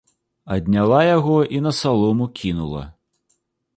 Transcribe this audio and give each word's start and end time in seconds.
Адняла 0.55 1.01
яго 1.17 1.37
і 1.57 1.61
на 1.67 1.75
салому 1.81 2.29
кінула. 2.41 2.83